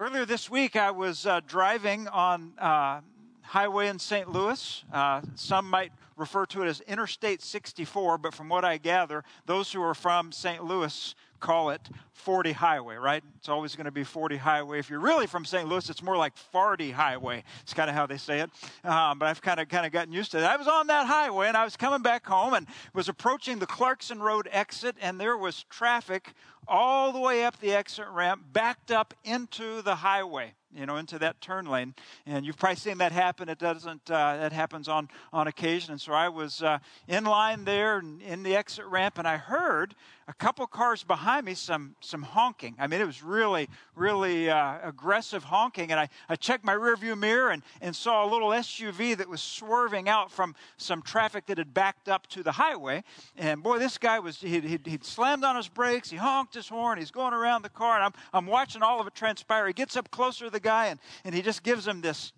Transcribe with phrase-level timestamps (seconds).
[0.00, 3.02] Earlier this week, I was uh, driving on uh,
[3.42, 4.32] highway in St.
[4.32, 4.82] Louis.
[4.90, 9.70] Uh, some might refer to it as Interstate 64, but from what I gather, those
[9.70, 10.64] who are from St.
[10.64, 11.80] Louis call it
[12.12, 13.22] 40 Highway, right?
[13.38, 14.78] It's always going to be 40 Highway.
[14.78, 15.68] If you're really from St.
[15.68, 17.42] Louis, it's more like Farty Highway.
[17.62, 18.50] It's kind of how they say it.
[18.84, 20.44] Um, but I've kind of kind of gotten used to it.
[20.44, 23.66] I was on that highway and I was coming back home and was approaching the
[23.66, 26.34] Clarkson Road exit, and there was traffic
[26.68, 31.18] all the way up the exit ramp, backed up into the highway you know, into
[31.18, 31.94] that turn lane.
[32.26, 33.48] And you've probably seen that happen.
[33.48, 35.92] It doesn't, uh, that happens on, on occasion.
[35.92, 39.94] And so I was uh, in line there in the exit ramp, and I heard
[40.30, 42.76] a couple cars behind me, some, some honking.
[42.78, 45.90] I mean, it was really, really uh, aggressive honking.
[45.90, 49.42] And I, I checked my rearview mirror and, and saw a little SUV that was
[49.42, 53.02] swerving out from some traffic that had backed up to the highway.
[53.36, 56.68] And boy, this guy was, he'd, he'd, he'd slammed on his brakes, he honked his
[56.68, 59.66] horn, he's going around the car, and I'm, I'm watching all of it transpire.
[59.66, 62.32] He gets up closer to the guy and, and he just gives him this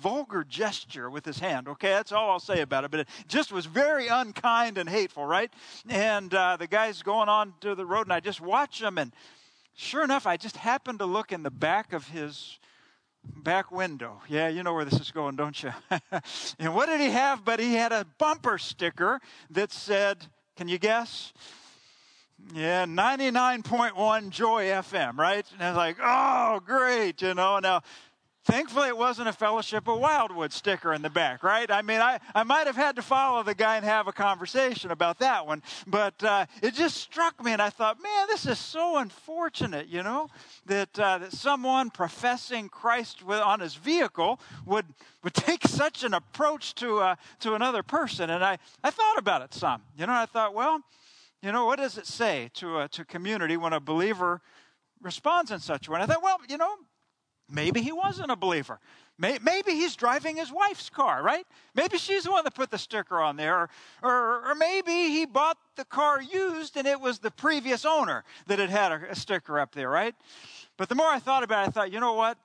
[0.00, 1.68] vulgar gesture with his hand.
[1.68, 2.90] Okay, that's all I'll say about it.
[2.90, 5.52] But it just was very unkind and hateful, right?
[5.88, 9.12] And uh, the guy's going on to the road, and I just watch him, and
[9.74, 12.58] sure enough, I just happened to look in the back of his
[13.24, 14.20] back window.
[14.28, 15.72] Yeah, you know where this is going, don't you?
[16.58, 17.44] and what did he have?
[17.44, 21.32] But he had a bumper sticker that said, "Can you guess?"
[22.52, 25.46] Yeah, 99.1 Joy FM, right?
[25.54, 27.58] And I was like, oh, great, you know.
[27.58, 27.80] Now,
[28.44, 31.70] thankfully, it wasn't a Fellowship of Wildwood sticker in the back, right?
[31.70, 34.90] I mean, I, I might have had to follow the guy and have a conversation
[34.90, 38.58] about that one, but uh, it just struck me, and I thought, man, this is
[38.58, 40.28] so unfortunate, you know,
[40.66, 44.86] that, uh, that someone professing Christ with, on his vehicle would,
[45.22, 48.30] would take such an approach to, uh, to another person.
[48.30, 50.80] And I, I thought about it some, you know, I thought, well,
[51.44, 54.40] you know, what does it say to a to community when a believer
[55.02, 56.00] responds in such a way?
[56.00, 56.74] And I thought, well, you know,
[57.48, 58.80] maybe he wasn't a believer.
[59.16, 61.46] Maybe he's driving his wife's car, right?
[61.72, 63.56] Maybe she's the one that put the sticker on there.
[63.56, 63.70] Or,
[64.02, 68.58] or, or, maybe he bought the car used and it was the previous owner that
[68.58, 70.16] had had a, a sticker up there, right?
[70.76, 72.38] But the more I thought about it, I thought, you know what?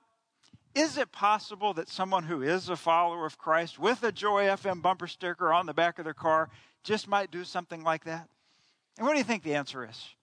[0.76, 4.80] Is it possible that someone who is a follower of Christ with a Joy FM
[4.80, 6.50] bumper sticker on the back of their car
[6.84, 8.28] just might do something like that?
[8.96, 10.14] And what do you think the answer is?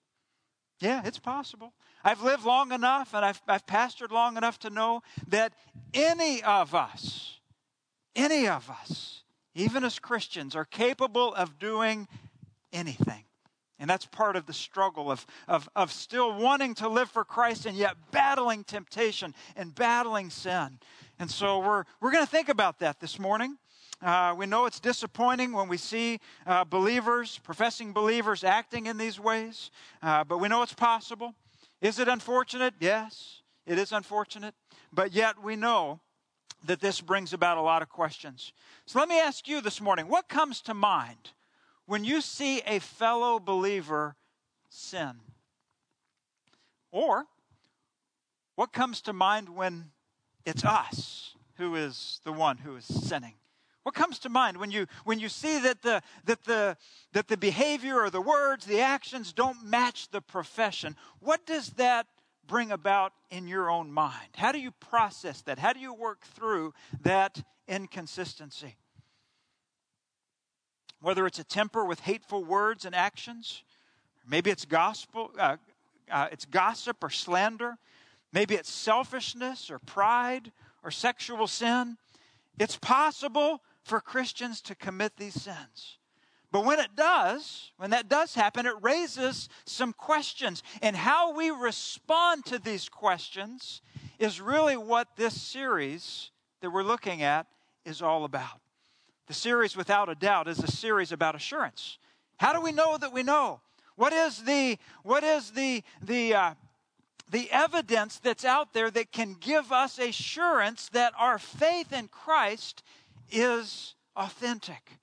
[0.80, 1.74] Yeah, it's possible.
[2.04, 5.52] I've lived long enough and I've, I've pastored long enough to know that
[5.92, 7.38] any of us,
[8.14, 9.22] any of us,
[9.54, 12.08] even as Christians, are capable of doing
[12.72, 13.24] anything.
[13.80, 17.64] And that's part of the struggle of, of, of still wanting to live for Christ
[17.64, 20.78] and yet battling temptation and battling sin.
[21.18, 23.56] And so we're, we're going to think about that this morning.
[24.00, 29.18] Uh, we know it's disappointing when we see uh, believers, professing believers, acting in these
[29.18, 29.70] ways,
[30.02, 31.34] uh, but we know it's possible.
[31.80, 32.74] Is it unfortunate?
[32.80, 34.54] Yes, it is unfortunate.
[34.92, 36.00] But yet we know
[36.64, 38.52] that this brings about a lot of questions.
[38.86, 41.30] So let me ask you this morning what comes to mind
[41.86, 44.16] when you see a fellow believer
[44.68, 45.20] sin?
[46.90, 47.26] Or
[48.56, 49.90] what comes to mind when
[50.44, 53.34] it's us who is the one who is sinning?
[53.88, 56.76] What comes to mind when you, when you see that the, that, the,
[57.14, 60.94] that the behavior or the words, the actions don't match the profession?
[61.20, 62.06] What does that
[62.46, 64.28] bring about in your own mind?
[64.36, 65.58] How do you process that?
[65.58, 68.76] How do you work through that inconsistency?
[71.00, 73.62] Whether it's a temper with hateful words and actions,
[74.28, 75.56] maybe it's gospel, uh,
[76.10, 77.78] uh, it's gossip or slander,
[78.34, 80.52] maybe it's selfishness or pride
[80.84, 81.96] or sexual sin.
[82.58, 85.98] It's possible for Christians to commit these sins.
[86.50, 90.62] But when it does, when that does happen, it raises some questions.
[90.80, 93.82] And how we respond to these questions
[94.18, 97.46] is really what this series that we're looking at
[97.84, 98.60] is all about.
[99.26, 101.98] The series, without a doubt, is a series about assurance.
[102.38, 103.60] How do we know that we know?
[103.96, 106.54] What is the, what is the, the, uh,
[107.30, 112.82] the evidence that's out there that can give us assurance that our faith in Christ
[113.30, 114.98] is authentic.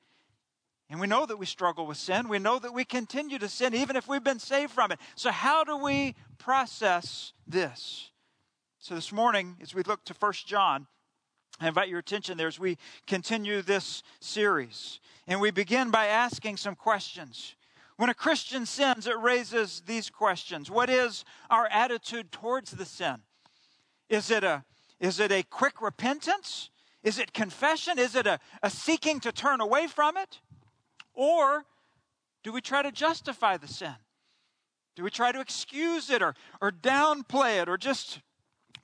[0.89, 2.29] And we know that we struggle with sin.
[2.29, 4.99] We know that we continue to sin even if we've been saved from it.
[5.15, 8.11] So, how do we process this?
[8.79, 10.85] So, this morning, as we look to 1 John,
[11.59, 12.77] I invite your attention there as we
[13.07, 14.99] continue this series.
[15.25, 17.55] And we begin by asking some questions.
[17.97, 23.17] When a Christian sins, it raises these questions What is our attitude towards the sin?
[24.09, 24.63] Is it a,
[24.99, 26.69] is it a quick repentance?
[27.05, 27.97] Is it confession?
[27.97, 30.41] Is it a, a seeking to turn away from it?
[31.13, 31.63] Or
[32.43, 33.95] do we try to justify the sin?
[34.97, 38.19] Do we try to excuse it or, or downplay it or just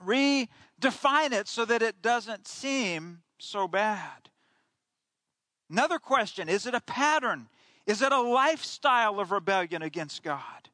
[0.06, 4.30] redefine it so that it doesn't seem so bad.
[5.70, 7.48] Another question is it a pattern?
[7.88, 10.70] Is it a lifestyle of rebellion against God?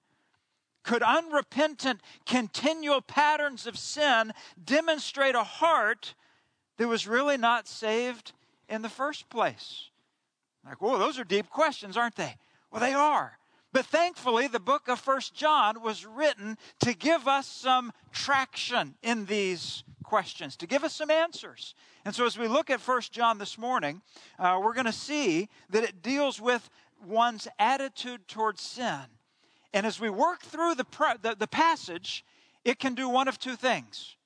[0.84, 4.34] Could unrepentant, continual patterns of sin
[4.64, 6.16] demonstrate a heart
[6.78, 8.34] that was really not saved
[8.70, 9.90] in the first place?
[10.66, 12.36] Like, whoa, those are deep questions, aren't they?
[12.72, 13.38] Well, they are.
[13.74, 19.26] But thankfully, the book of First John was written to give us some traction in
[19.26, 21.76] these questions, to give us some answers.
[22.06, 24.02] And so, as we look at First John this morning,
[24.40, 26.70] uh, we're going to see that it deals with
[27.06, 29.06] one's attitude towards sin.
[29.74, 30.86] And as we work through the,
[31.22, 32.26] the, the passage,
[32.66, 34.17] it can do one of two things.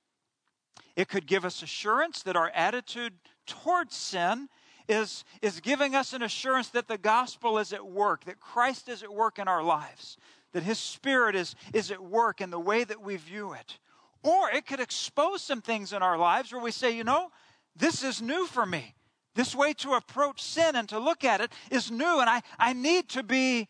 [0.96, 3.14] It could give us assurance that our attitude
[3.46, 4.50] towards sin
[4.88, 9.04] is, is giving us an assurance that the gospel is at work, that Christ is
[9.04, 10.18] at work in our lives,
[10.54, 13.80] that his spirit is, is at work in the way that we view it.
[14.24, 17.32] Or it could expose some things in our lives where we say, you know,
[17.76, 18.96] this is new for me.
[19.34, 22.74] This way to approach sin and to look at it is new, and I, I
[22.74, 23.70] need to be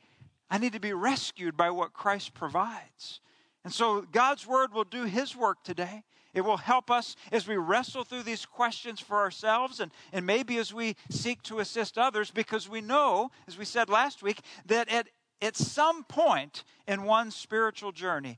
[0.49, 3.21] I need to be rescued by what Christ provides.
[3.63, 6.03] And so God's word will do his work today.
[6.33, 10.57] It will help us as we wrestle through these questions for ourselves and, and maybe
[10.57, 14.89] as we seek to assist others because we know, as we said last week, that
[14.89, 15.09] at,
[15.41, 18.37] at some point in one's spiritual journey,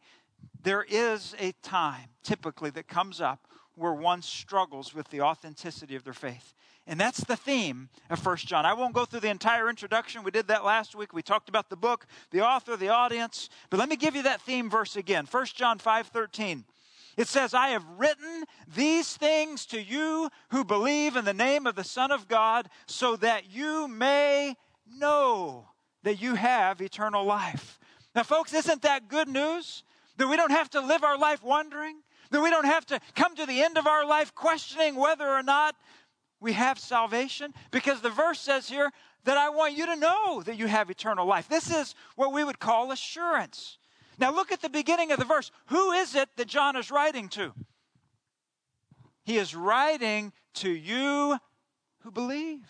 [0.61, 6.03] there is a time typically that comes up where one struggles with the authenticity of
[6.03, 6.53] their faith.
[6.85, 8.65] And that's the theme of First John.
[8.65, 10.23] I won't go through the entire introduction.
[10.23, 11.13] We did that last week.
[11.13, 13.49] We talked about the book, the author, the audience.
[13.69, 15.25] But let me give you that theme verse again.
[15.25, 16.65] First John 5:13.
[17.15, 18.43] It says, I have written
[18.75, 23.15] these things to you who believe in the name of the Son of God, so
[23.17, 24.55] that you may
[24.97, 25.69] know
[26.03, 27.79] that you have eternal life.
[28.15, 29.83] Now, folks, isn't that good news?
[30.17, 32.01] That we don't have to live our life wondering,
[32.31, 35.43] that we don't have to come to the end of our life questioning whether or
[35.43, 35.75] not
[36.39, 37.53] we have salvation.
[37.71, 38.91] Because the verse says here
[39.23, 41.47] that I want you to know that you have eternal life.
[41.47, 43.77] This is what we would call assurance.
[44.19, 45.51] Now, look at the beginning of the verse.
[45.67, 47.53] Who is it that John is writing to?
[49.23, 51.37] He is writing to you
[51.99, 52.67] who believe.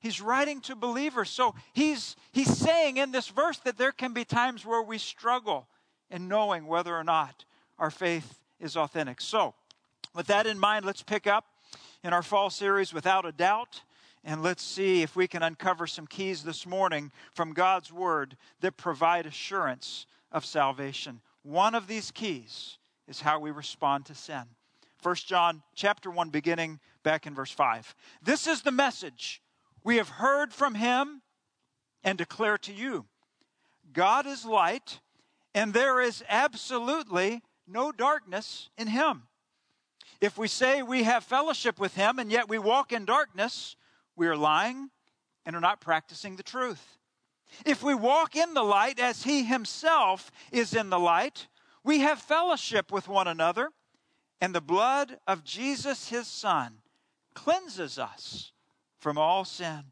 [0.00, 1.30] He's writing to believers.
[1.30, 5.68] So he's, he's saying in this verse that there can be times where we struggle
[6.10, 7.44] in knowing whether or not
[7.78, 9.20] our faith is authentic.
[9.20, 9.54] So,
[10.14, 11.46] with that in mind, let's pick up
[12.02, 13.82] in our fall series without a doubt.
[14.24, 18.76] And let's see if we can uncover some keys this morning from God's Word that
[18.76, 21.20] provide assurance of salvation.
[21.42, 24.44] One of these keys is how we respond to sin.
[25.02, 27.94] 1 John chapter 1 beginning back in verse 5.
[28.22, 29.42] This is the message
[29.84, 31.22] we have heard from him
[32.04, 33.06] and declare to you.
[33.92, 35.00] God is light
[35.54, 39.24] and there is absolutely no darkness in him.
[40.20, 43.76] If we say we have fellowship with him and yet we walk in darkness,
[44.14, 44.90] we are lying
[45.44, 46.98] and are not practicing the truth.
[47.64, 51.48] If we walk in the light as he himself is in the light,
[51.84, 53.70] we have fellowship with one another,
[54.40, 56.78] and the blood of Jesus his Son
[57.34, 58.52] cleanses us
[58.98, 59.84] from all sin.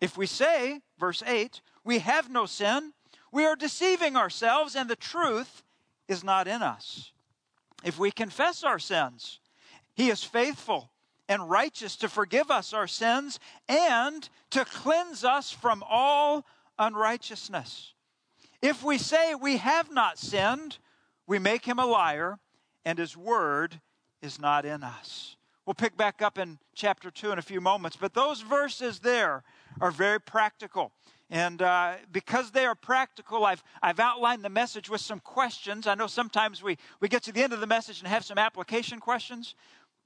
[0.00, 2.92] If we say, verse 8, we have no sin,
[3.32, 5.62] we are deceiving ourselves, and the truth
[6.08, 7.12] is not in us.
[7.84, 9.40] If we confess our sins,
[9.94, 10.90] He is faithful
[11.28, 16.44] and righteous to forgive us our sins and to cleanse us from all
[16.78, 17.94] unrighteousness.
[18.62, 20.78] If we say we have not sinned,
[21.26, 22.38] we make Him a liar,
[22.84, 23.80] and His word
[24.22, 25.36] is not in us.
[25.66, 29.42] We'll pick back up in chapter 2 in a few moments, but those verses there
[29.80, 30.92] are very practical.
[31.28, 35.88] And uh, because they are practical, I've, I've outlined the message with some questions.
[35.88, 38.38] I know sometimes we, we get to the end of the message and have some
[38.38, 39.56] application questions.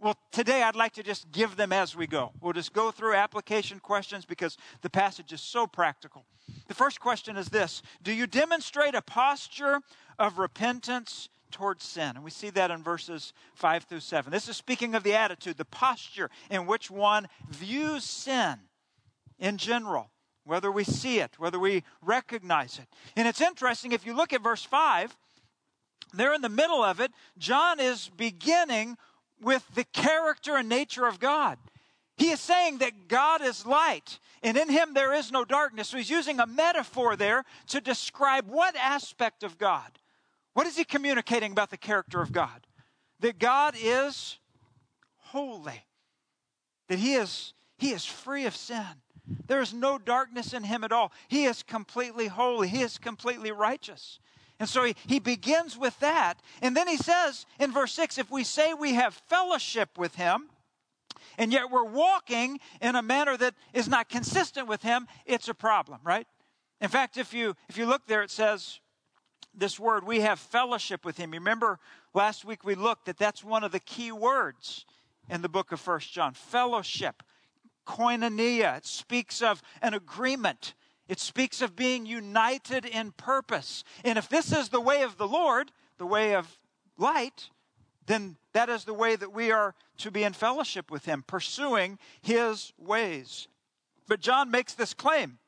[0.03, 2.33] Well, today I'd like to just give them as we go.
[2.41, 6.25] We'll just go through application questions because the passage is so practical.
[6.69, 9.81] The first question is this Do you demonstrate a posture
[10.19, 12.13] of repentance towards sin?
[12.15, 14.33] And we see that in verses 5 through 7.
[14.33, 18.57] This is speaking of the attitude, the posture in which one views sin
[19.39, 20.11] in general
[20.45, 22.87] whether we see it, whether we recognize it.
[23.15, 25.17] And it's interesting, if you look at verse 5,
[26.13, 28.97] there in the middle of it, John is beginning
[29.41, 31.59] with the character and nature of God.
[32.17, 35.89] He is saying that God is light, and in him there is no darkness.
[35.89, 39.99] So he's using a metaphor there to describe what aspect of God.
[40.53, 42.67] What is he communicating about the character of God?
[43.21, 44.39] That God is
[45.19, 45.85] holy,
[46.89, 48.85] that he is, he is free of sin
[49.47, 51.13] there is no darkness in him at all.
[51.29, 54.19] He is completely holy, he is completely righteous.
[54.61, 56.35] And so he, he begins with that.
[56.61, 60.51] And then he says in verse 6 if we say we have fellowship with him,
[61.39, 65.55] and yet we're walking in a manner that is not consistent with him, it's a
[65.55, 66.27] problem, right?
[66.83, 68.81] In fact, if you if you look there, it says
[69.55, 71.31] this word, we have fellowship with him.
[71.31, 71.79] Remember
[72.15, 74.85] last week we looked that that's one of the key words
[75.31, 76.35] in the book of First John.
[76.35, 77.23] Fellowship,
[77.87, 78.77] koinonia.
[78.77, 80.75] It speaks of an agreement.
[81.11, 83.83] It speaks of being united in purpose.
[84.05, 86.57] And if this is the way of the Lord, the way of
[86.97, 87.51] light,
[88.07, 91.99] then that is the way that we are to be in fellowship with Him, pursuing
[92.23, 93.49] His ways.
[94.07, 95.41] But John makes this claim.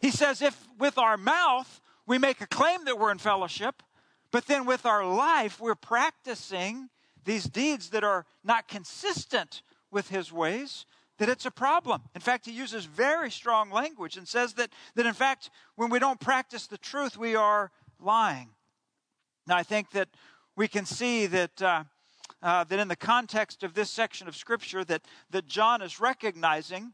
[0.00, 3.84] He says, if with our mouth we make a claim that we're in fellowship,
[4.32, 6.88] but then with our life we're practicing
[7.24, 9.62] these deeds that are not consistent
[9.92, 10.86] with His ways,
[11.22, 12.02] that it's a problem.
[12.16, 16.00] In fact, he uses very strong language and says that, that in fact, when we
[16.00, 18.48] don't practice the truth, we are lying.
[19.46, 20.08] Now, I think that
[20.56, 21.84] we can see that, uh,
[22.42, 26.92] uh, that in the context of this section of Scripture, that, that John is recognizing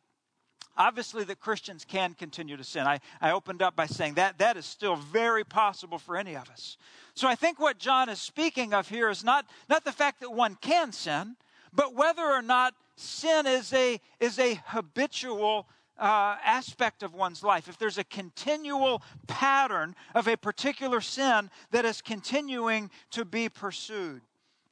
[0.76, 2.86] obviously that Christians can continue to sin.
[2.86, 6.50] I, I opened up by saying that that is still very possible for any of
[6.50, 6.76] us.
[7.14, 10.30] So I think what John is speaking of here is not, not the fact that
[10.30, 11.34] one can sin,
[11.72, 17.68] but whether or not sin is a, is a habitual uh, aspect of one's life,
[17.68, 24.22] if there's a continual pattern of a particular sin that is continuing to be pursued,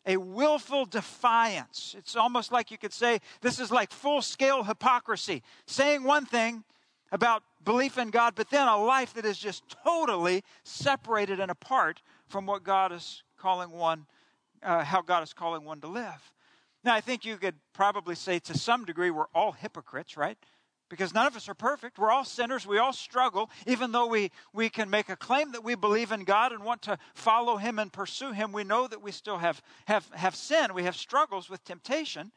[0.07, 1.95] a willful defiance.
[1.99, 6.63] It's almost like you could say this is like full scale hypocrisy, saying one thing
[7.11, 12.03] about belief in God, but then a life that is just totally separated and apart
[12.29, 14.07] from what God is calling one,
[14.63, 16.33] uh, how God is calling one to live.
[16.87, 20.39] Now, I think you could probably say to some degree we're all hypocrites, right?
[20.89, 21.99] Because none of us are perfect.
[21.99, 22.65] We're all sinners.
[22.65, 23.51] We all struggle.
[23.67, 26.83] Even though we, we can make a claim that we believe in God and want
[26.83, 30.75] to follow Him and pursue Him, we know that we still have, have, have sin.
[30.75, 32.31] We have struggles with temptation.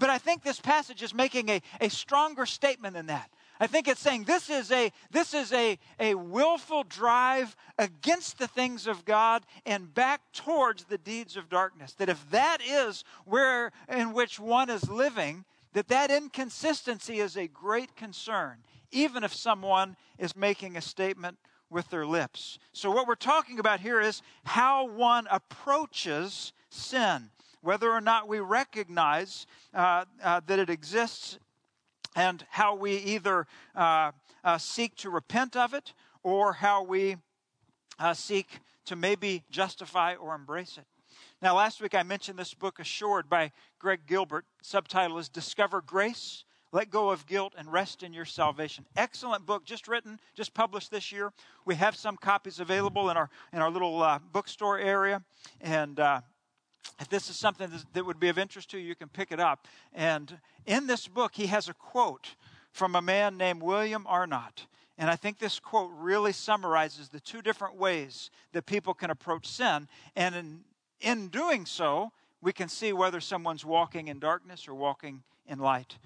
[0.00, 3.30] But I think this passage is making a, a stronger statement than that.
[3.62, 8.48] I think it's saying this is a this is a, a willful drive against the
[8.48, 11.92] things of God and back towards the deeds of darkness.
[11.92, 17.46] That if that is where in which one is living, that that inconsistency is a
[17.46, 21.38] great concern, even if someone is making a statement
[21.70, 22.58] with their lips.
[22.72, 28.40] So what we're talking about here is how one approaches sin whether or not we
[28.40, 31.38] recognize uh, uh, that it exists
[32.14, 34.12] and how we either uh,
[34.44, 35.92] uh, seek to repent of it
[36.22, 37.16] or how we
[37.98, 40.84] uh, seek to maybe justify or embrace it.
[41.40, 44.44] Now, last week I mentioned this book, Assured, by Greg Gilbert.
[44.62, 48.86] Subtitle is Discover Grace, Let Go of Guilt, and Rest in Your Salvation.
[48.96, 51.32] Excellent book, just written, just published this year.
[51.64, 55.22] We have some copies available in our, in our little uh, bookstore area.
[55.60, 56.20] And uh,
[57.00, 59.40] if this is something that would be of interest to you, you can pick it
[59.40, 59.66] up.
[59.92, 62.34] And in this book, he has a quote
[62.70, 64.66] from a man named William Arnot.
[64.98, 69.46] And I think this quote really summarizes the two different ways that people can approach
[69.46, 69.88] sin.
[70.14, 70.60] And in,
[71.00, 75.96] in doing so, we can see whether someone's walking in darkness or walking in light.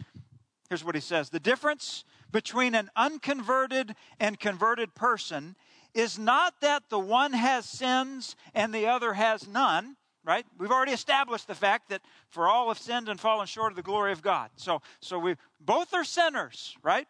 [0.68, 5.56] Here's what he says The difference between an unconverted and converted person
[5.95, 9.96] is not that the one has sins and the other has none
[10.26, 10.45] right?
[10.59, 13.83] We've already established the fact that for all have sinned and fallen short of the
[13.83, 14.50] glory of God.
[14.56, 17.06] So, so we both are sinners, right?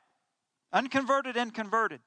[0.73, 2.01] Unconverted and converted.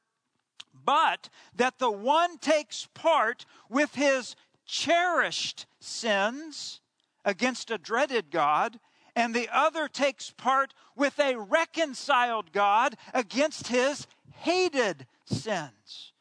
[0.85, 4.35] But that the one takes part with his
[4.65, 6.79] cherished sins
[7.25, 8.79] against a dreaded God,
[9.15, 16.13] and the other takes part with a reconciled God against his hated sins.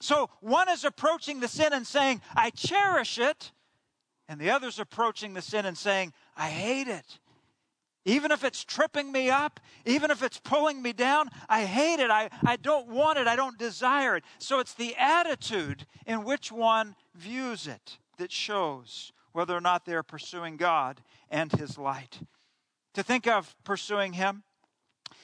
[0.00, 3.52] So one is approaching the sin and saying, I cherish it,
[4.32, 7.18] and the other's approaching the sin and saying, I hate it.
[8.06, 12.10] Even if it's tripping me up, even if it's pulling me down, I hate it.
[12.10, 13.26] I, I don't want it.
[13.26, 14.24] I don't desire it.
[14.38, 20.02] So it's the attitude in which one views it that shows whether or not they're
[20.02, 22.20] pursuing God and His light.
[22.94, 24.44] To think of pursuing Him,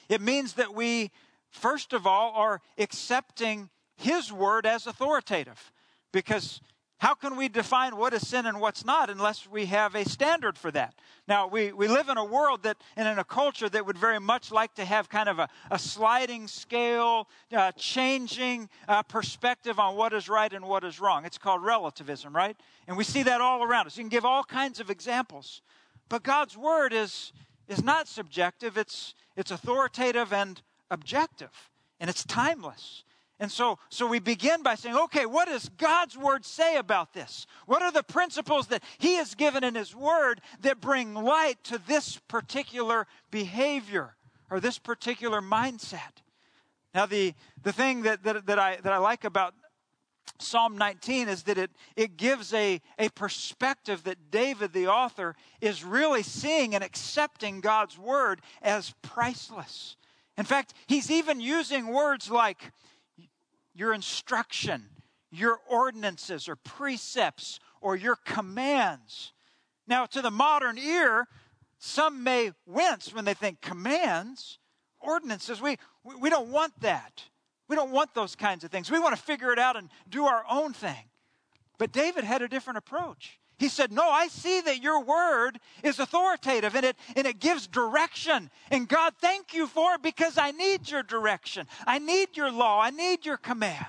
[0.07, 1.09] it means that we,
[1.49, 5.71] first of all, are accepting His word as authoritative.
[6.11, 6.61] Because
[6.99, 10.57] how can we define what is sin and what's not unless we have a standard
[10.57, 10.93] for that?
[11.29, 14.19] Now, we, we live in a world that, and in a culture that would very
[14.19, 19.95] much like to have kind of a, a sliding scale, uh, changing uh, perspective on
[19.95, 21.23] what is right and what is wrong.
[21.23, 22.57] It's called relativism, right?
[22.85, 23.95] And we see that all around us.
[23.95, 25.61] You can give all kinds of examples.
[26.09, 27.31] But God's word is,
[27.69, 31.69] is not subjective, it's, it's authoritative and objective,
[32.01, 33.05] and it's timeless.
[33.39, 37.47] And so, so we begin by saying, okay, what does God's word say about this?
[37.65, 41.77] What are the principles that He has given in His word that bring light to
[41.77, 44.15] this particular behavior
[44.51, 46.21] or this particular mindset?
[46.93, 49.53] Now, the, the thing that, that, that, I, that I like about
[50.39, 55.83] Psalm 19 is that it, it gives a, a perspective that David, the author, is
[55.83, 59.97] really seeing and accepting God's word as priceless.
[60.37, 62.71] In fact, he's even using words like
[63.79, 64.83] your instruction,
[65.31, 69.31] your ordinances or precepts or your commands.
[69.87, 71.27] Now, to the modern ear,
[71.79, 74.59] some may wince when they think commands,
[74.99, 75.61] ordinances.
[75.61, 75.77] We,
[76.19, 77.23] we don't want that.
[77.69, 78.91] We don't want those kinds of things.
[78.91, 81.09] We want to figure it out and do our own thing.
[81.77, 83.38] But David had a different approach.
[83.59, 87.67] He said, No, I see that your word is authoritative and it, and it gives
[87.67, 88.49] direction.
[88.71, 91.67] And God, thank you for it because I need your direction.
[91.85, 92.81] I need your law.
[92.81, 93.85] I need your command.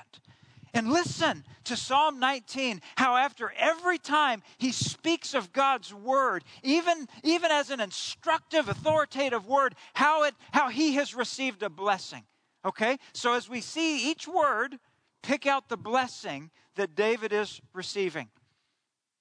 [0.74, 7.08] And listen to Psalm 19, how after every time he speaks of God's word, even,
[7.22, 12.24] even as an instructive, authoritative word, how, it, how he has received a blessing.
[12.64, 12.98] Okay?
[13.12, 14.78] So as we see each word,
[15.22, 18.28] pick out the blessing that David is receiving.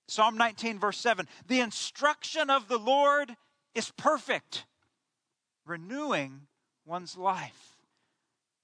[0.10, 3.36] Psalm 19, verse 7 The instruction of the Lord
[3.76, 4.66] is perfect,
[5.66, 6.42] renewing
[6.86, 7.78] one's life.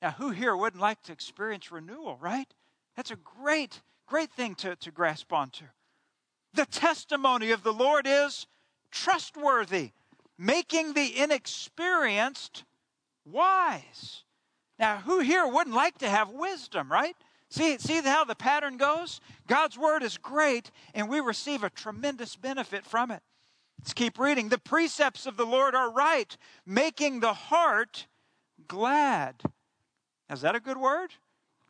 [0.02, 2.52] Now, who here wouldn't like to experience renewal, right?
[2.96, 5.66] That's a great, great thing to, to grasp onto.
[6.54, 8.48] The testimony of the Lord is
[8.92, 9.92] trustworthy,
[10.38, 12.64] making the inexperienced
[13.26, 14.24] wise.
[14.80, 17.16] Now, who here wouldn't like to have wisdom, right?
[17.56, 19.22] See, see how the pattern goes?
[19.48, 23.22] God's word is great, and we receive a tremendous benefit from it.
[23.80, 24.50] Let's keep reading.
[24.50, 26.36] The precepts of the Lord are right,
[26.66, 28.08] making the heart
[28.68, 29.42] glad.
[30.30, 31.12] Is that a good word?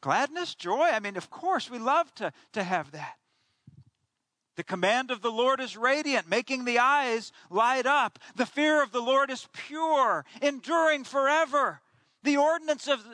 [0.02, 0.90] Gladness, joy?
[0.92, 3.18] I mean, of course, we love to, to have that.
[4.56, 8.18] The command of the Lord is radiant, making the eyes light up.
[8.36, 11.82] The fear of the Lord is pure, enduring forever.
[12.24, 13.06] The ordinance of,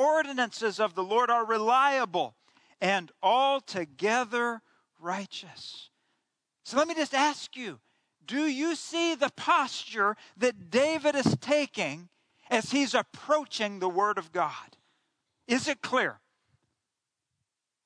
[0.00, 2.34] ordinances of the Lord are reliable
[2.80, 4.62] and altogether
[4.98, 5.90] righteous.
[6.64, 7.78] So let me just ask you
[8.26, 12.08] do you see the posture that David is taking
[12.48, 14.76] as he's approaching the Word of God?
[15.48, 16.20] Is it clear?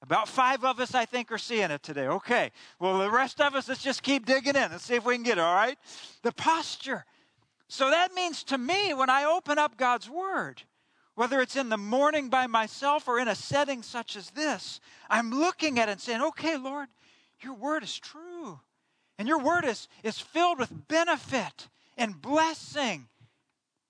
[0.02, 2.06] About five of us, I think, are seeing it today.
[2.06, 2.50] Okay.
[2.78, 5.22] Well, the rest of us, let's just keep digging in and see if we can
[5.22, 5.78] get it, all right?
[6.22, 7.06] The posture.
[7.68, 10.62] So that means to me, when I open up God's Word,
[11.14, 15.30] whether it's in the morning by myself or in a setting such as this, I'm
[15.30, 16.88] looking at it and saying, okay, Lord,
[17.40, 18.60] your word is true.
[19.18, 23.06] And your word is, is filled with benefit and blessing.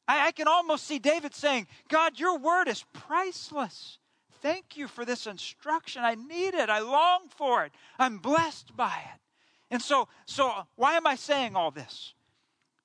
[0.07, 3.99] I, I can almost see David saying, God, your word is priceless.
[4.43, 6.03] Thank you for this instruction.
[6.05, 6.69] I need it.
[6.69, 7.73] I long for it.
[7.99, 9.21] I'm blessed by it.
[9.71, 12.13] And so, so why am I saying all this?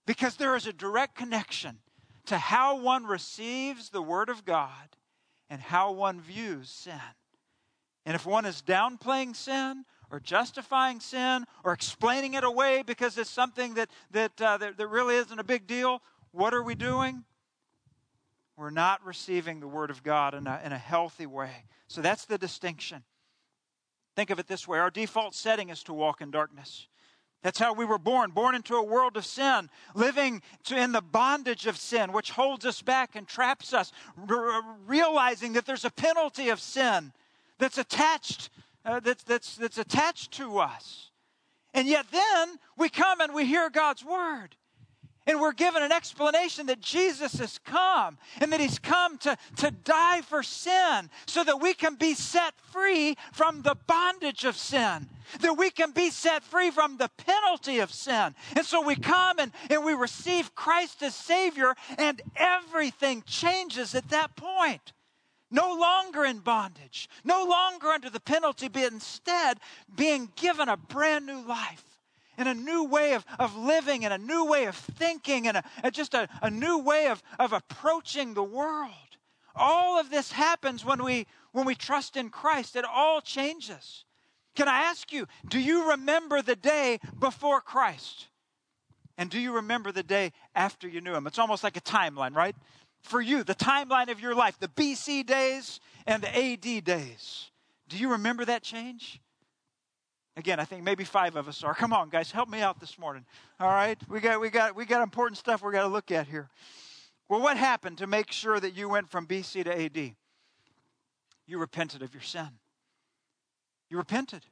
[0.06, 1.80] Because there is a direct connection
[2.30, 4.96] to how one receives the Word of God
[5.50, 6.94] and how one views sin.
[8.06, 13.32] And if one is downplaying sin or justifying sin or explaining it away because it's
[13.32, 17.24] something that, that, uh, that, that really isn't a big deal, what are we doing?
[18.56, 21.66] We're not receiving the Word of God in a, in a healthy way.
[21.88, 23.04] So that's the distinction.
[24.16, 26.88] Think of it this way our default setting is to walk in darkness.
[27.42, 31.68] That's how we were born, born into a world of sin, living in the bondage
[31.68, 33.94] of sin, which holds us back and traps us,
[34.86, 37.14] realizing that there's a penalty of sin
[37.58, 38.50] that's attached,
[38.84, 41.12] uh, that's, that's, that's attached to us.
[41.74, 44.56] And yet then we come and we hear God's word.
[45.30, 49.70] And we're given an explanation that Jesus has come and that he's come to, to
[49.70, 55.08] die for sin so that we can be set free from the bondage of sin,
[55.42, 58.34] that we can be set free from the penalty of sin.
[58.56, 64.10] And so we come and, and we receive Christ as Savior, and everything changes at
[64.10, 64.94] that point.
[65.52, 69.60] No longer in bondage, no longer under the penalty, but instead
[69.96, 71.89] being given a brand new life
[72.40, 75.64] and a new way of, of living and a new way of thinking and, a,
[75.84, 78.94] and just a, a new way of, of approaching the world.
[79.56, 82.78] All of this happens when we, when we trust in Christ.
[82.78, 84.06] It all changes.
[84.56, 88.28] Can I ask you, do you remember the day before Christ?
[89.18, 91.28] And do you remember the day after you knew him?
[91.28, 92.56] It's almost like a timeline, right?
[93.02, 97.52] For you, the timeline of your life, the BC days and the AD days.
[97.90, 99.20] Do you remember that change?
[100.38, 101.74] Again, I think maybe five of us are.
[101.74, 103.26] Come on, guys, help me out this morning.
[103.60, 106.28] All right, we got we got we got important stuff we got to look at
[106.28, 106.50] here.
[107.28, 110.16] Well, what happened to make sure that you went from BC to AD?
[111.46, 112.50] You repented of your sin.
[113.90, 114.46] You repented.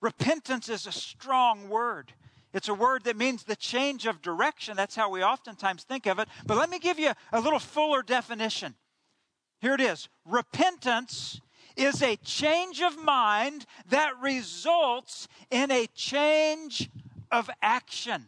[0.00, 2.12] Repentance is a strong word.
[2.52, 4.76] It's a word that means the change of direction.
[4.76, 6.28] That's how we oftentimes think of it.
[6.46, 8.74] But let me give you a little fuller definition.
[9.60, 11.40] Here it is Repentance
[11.76, 16.90] is a change of mind that results in a change
[17.30, 18.26] of action.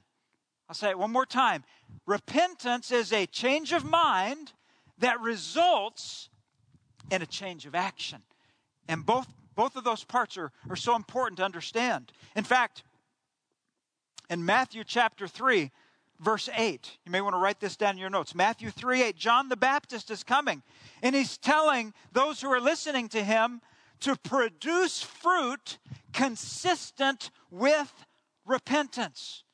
[0.69, 1.65] I'll say it one more time.
[2.07, 4.53] Repentance is a change of mind
[4.99, 6.29] that results
[7.11, 8.23] in a change of action.
[8.89, 12.13] And both, both of those parts are, are so important to understand.
[12.35, 12.85] In fact,
[14.31, 15.71] in Matthew chapter 3,
[16.23, 18.35] verse 8, you may want to write this down in your notes.
[18.35, 20.63] Matthew 3 8, John the Baptist is coming,
[21.03, 23.61] and he's telling those who are listening to him
[24.01, 25.79] to produce fruit
[26.13, 27.93] consistent with
[28.47, 29.45] repentance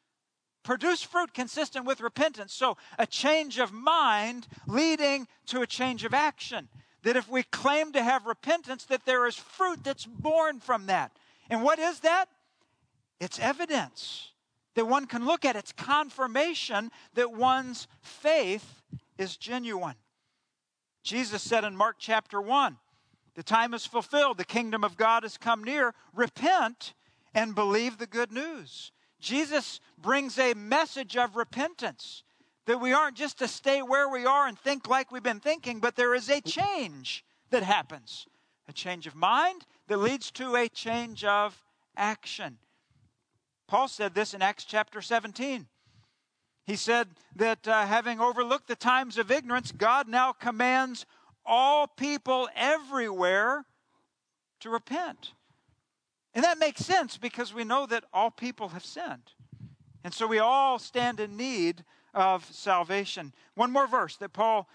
[0.69, 2.53] produce fruit consistent with repentance.
[2.53, 6.69] So, a change of mind leading to a change of action.
[7.05, 11.13] That if we claim to have repentance, that there is fruit that's born from that.
[11.49, 12.27] And what is that?
[13.19, 14.33] It's evidence
[14.79, 15.57] that one can look at.
[15.57, 18.81] It's confirmation that one's faith
[19.19, 19.97] is genuine.
[21.03, 22.77] Jesus said in Mark chapter 1
[23.35, 25.95] the time is fulfilled, the kingdom of God has come near.
[26.15, 26.95] Repent
[27.35, 28.93] and believe the good news.
[29.19, 32.23] Jesus brings a message of repentance
[32.67, 35.81] that we aren't just to stay where we are and think like we've been thinking,
[35.81, 38.29] but there is a change that happens
[38.69, 41.65] a change of mind that leads to a change of
[41.97, 42.59] action.
[43.69, 45.67] Paul said this in Acts chapter 17.
[46.67, 51.07] He said that uh, having overlooked the times of ignorance, God now commands
[51.45, 53.67] all people everywhere
[54.61, 55.33] to repent.
[56.35, 59.33] And that makes sense because we know that all people have sinned.
[60.03, 63.35] And so we all stand in need of salvation.
[63.55, 64.69] One more verse that Paul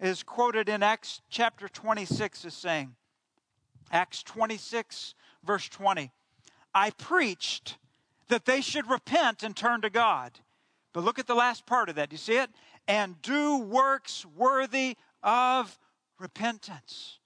[0.00, 2.94] is quoted in Acts chapter 26 is saying,
[3.92, 6.10] Acts 26, verse 20,
[6.74, 7.76] I preached
[8.30, 10.40] that they should repent and turn to God.
[10.92, 12.08] But look at the last part of that.
[12.08, 12.50] Do you see it?
[12.88, 15.78] And do works worthy of
[16.18, 17.18] repentance.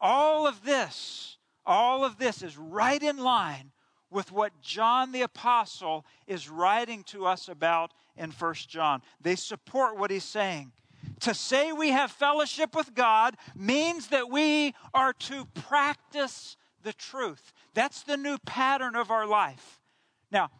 [0.00, 3.72] All of this all of this is right in line
[4.10, 9.02] with what John the Apostle is writing to us about in First John.
[9.20, 10.72] They support what he's saying.
[11.20, 16.56] To say we have fellowship with God means that we are to practice
[16.88, 17.52] the truth.
[17.74, 19.80] That's the new pattern of our life.
[20.32, 20.50] Now,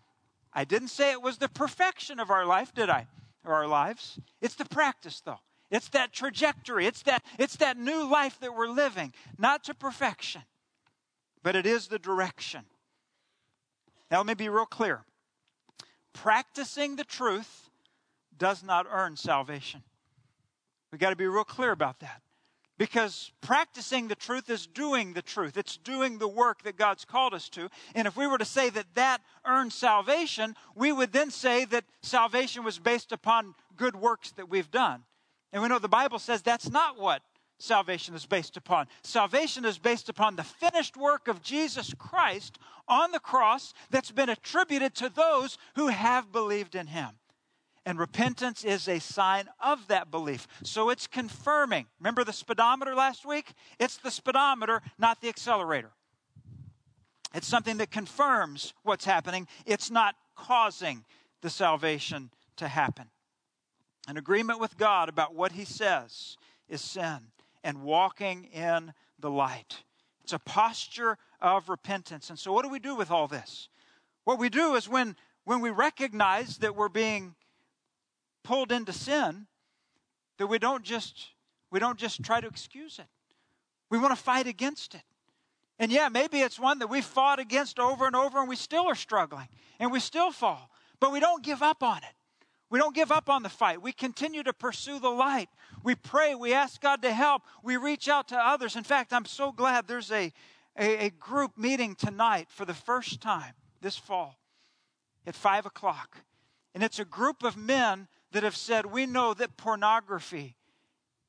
[0.53, 3.07] I didn't say it was the perfection of our life, did I?
[3.45, 4.19] Or our lives.
[4.41, 5.41] It's the practice, though.
[5.71, 6.87] It's that trajectory.
[6.87, 10.43] It's that, it's that new life that we're living, not to perfection
[11.43, 12.63] but it is the direction.
[14.11, 15.05] Now, let me be real clear.
[16.13, 17.71] Practicing the truth
[18.37, 19.83] does not earn salvation.
[20.91, 22.23] We've got to be real clear about that.
[22.79, 25.57] Because practicing the truth is doing the truth.
[25.57, 27.69] It's doing the work that God's called us to.
[27.95, 31.85] And if we were to say that that earns salvation, we would then say that
[32.03, 35.03] salvation was based upon good works that we've done.
[35.53, 37.23] And we know the Bible says that's not what
[37.59, 38.87] salvation is based upon.
[39.03, 44.29] Salvation is based upon the finished work of Jesus Christ on the cross that's been
[44.29, 47.11] attributed to those who have believed in him.
[47.89, 50.47] And repentance is a sign of that belief.
[50.63, 51.87] So it's confirming.
[51.99, 53.55] Remember the speedometer last week?
[53.81, 55.93] It's the speedometer, not the accelerator.
[57.33, 61.07] It's something that confirms what's happening, it's not causing
[61.41, 63.07] the salvation to happen.
[64.07, 66.37] An agreement with God about what he says
[66.69, 67.33] is sin
[67.65, 69.83] and walking in the light.
[70.25, 72.29] It's a posture of repentance.
[72.29, 73.71] And so, what do we do with all this?
[74.25, 77.35] What we do is when, when we recognize that we're being
[78.49, 79.47] pulled into sin,
[80.39, 81.27] that we don't just
[81.71, 83.05] we don't just try to excuse it.
[83.91, 85.03] We want to fight against it.
[85.79, 88.87] And yeah, maybe it's one that we fought against over and over and we still
[88.87, 92.15] are struggling and we still fall, but we don't give up on it.
[92.71, 93.83] We don't give up on the fight.
[93.83, 95.51] We continue to pursue the light.
[95.85, 96.35] We pray.
[96.35, 97.43] We ask God to help.
[97.63, 98.77] We reach out to others.
[98.77, 100.33] In fact, I'm so glad there's a,
[100.79, 104.37] a, a group meeting tonight for the first time this fall
[105.27, 106.17] at 5 o'clock.
[106.75, 110.57] And it's a group of men that have said, We know that pornography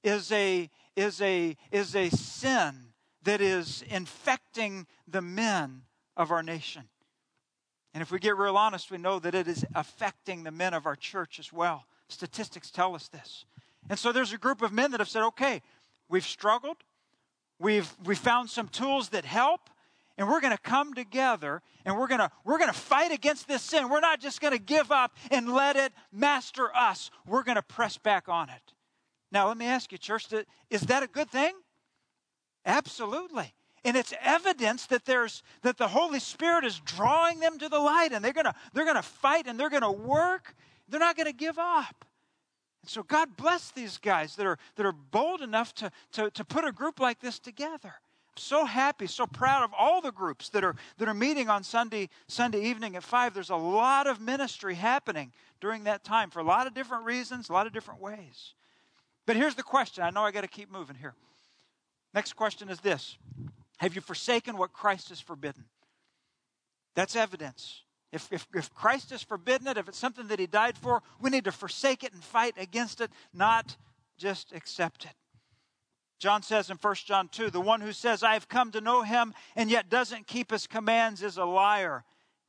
[0.04, 5.84] is a, is a, is a sin that is infecting the men
[6.16, 6.84] of our nation.
[7.94, 10.86] And if we get real honest, we know that it is affecting the men of
[10.86, 11.86] our church as well.
[12.08, 13.46] Statistics tell us this.
[13.90, 15.62] And so there's a group of men that have said, okay,
[16.08, 16.78] we've struggled,
[17.60, 19.70] we've, we found some tools that help,
[20.20, 23.48] and we're going to come together and we're going to we're going to fight against
[23.48, 23.88] this sin.
[23.88, 27.10] We're not just going to give up and let it master us.
[27.26, 28.74] We're going to press back on it.
[29.32, 30.28] Now, let me ask you, church,
[30.70, 31.54] is that a good thing?
[32.66, 33.54] Absolutely.
[33.86, 38.12] And it's evidence that there's that the Holy Spirit is drawing them to the light
[38.12, 40.54] and they're gonna they're gonna fight and they're gonna work.
[40.90, 42.04] They're not gonna give up.
[42.82, 46.44] And so God bless these guys that are that are bold enough to, to, to
[46.44, 47.94] put a group like this together.
[48.40, 52.10] So happy, so proud of all the groups that are that are meeting on Sunday
[52.28, 53.34] Sunday evening at five.
[53.34, 57.50] There's a lot of ministry happening during that time for a lot of different reasons,
[57.50, 58.54] a lot of different ways.
[59.26, 60.04] But here's the question.
[60.04, 61.14] I know I got to keep moving here.
[62.14, 63.18] Next question is this
[63.78, 65.66] Have you forsaken what Christ has forbidden?
[66.96, 67.84] That's evidence.
[68.12, 71.30] If, if, if Christ has forbidden it, if it's something that he died for, we
[71.30, 73.78] need to forsake it and fight against it, not
[74.18, 75.14] just accept it.
[76.20, 79.04] John says in 1 John 2 the one who says, I have come to know
[79.04, 82.04] him and yet doesn't keep his commands is a liar,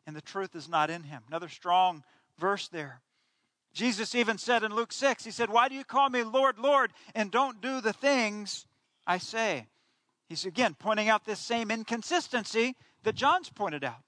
[0.07, 1.23] and the truth is not in him.
[1.29, 2.03] Another strong
[2.37, 3.01] verse there.
[3.73, 6.93] Jesus even said in Luke 6, He said, Why do you call me Lord, Lord,
[7.15, 8.67] and don't do the things
[9.07, 9.69] I say?
[10.29, 14.03] He's again pointing out this same inconsistency that John's pointed out.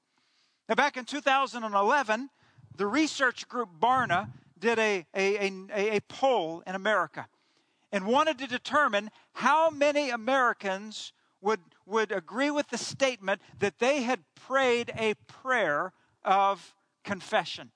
[0.68, 2.30] Now, back in 2011,
[2.76, 7.26] the research group Barna did a, a, a, a poll in America
[7.92, 14.02] and wanted to determine how many Americans would, would agree with the statement that they
[14.02, 15.92] had prayed a prayer
[16.24, 16.74] of
[17.04, 17.70] confession.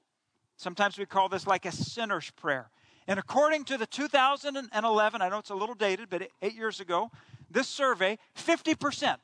[0.56, 2.70] Sometimes we call this like a sinner's prayer.
[3.06, 7.10] And according to the 2011, I know it's a little dated, but eight years ago,
[7.50, 9.16] this survey, 50%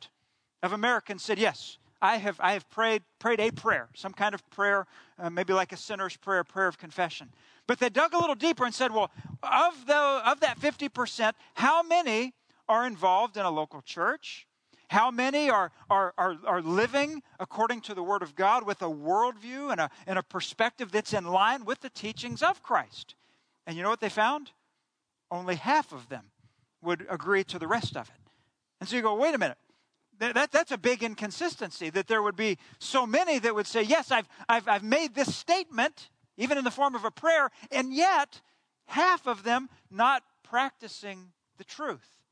[0.63, 4.49] of Americans said, Yes, I have, I have prayed, prayed a prayer, some kind of
[4.51, 4.87] prayer,
[5.19, 7.31] uh, maybe like a sinner's prayer, prayer of confession.
[7.73, 9.11] But they dug a little deeper and said, Well,
[9.43, 12.35] of, the, of that 50%, how many
[12.69, 14.47] are involved in a local church?
[14.91, 18.91] How many are, are, are, are living according to the Word of God with a
[18.91, 23.15] worldview and a, and a perspective that's in line with the teachings of Christ?
[23.67, 24.51] And you know what they found?
[25.31, 26.25] Only half of them
[26.83, 28.33] would agree to the rest of it.
[28.81, 29.57] And so you go, wait a minute.
[30.19, 33.81] That, that, that's a big inconsistency that there would be so many that would say,
[33.81, 37.93] Yes, I've, I've, I've made this statement, even in the form of a prayer, and
[37.93, 38.41] yet
[38.87, 42.23] half of them not practicing the truth.